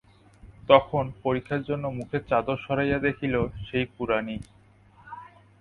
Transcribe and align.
তখন 0.69 1.03
পরীক্ষার 1.23 1.61
জন্য 1.63 1.85
মুখের 1.89 2.21
চাদর 2.29 2.57
সরাইয়া 2.57 2.99
দেখিল, 2.99 3.35
সেই 3.67 3.85
কুড়ানি। 3.95 4.37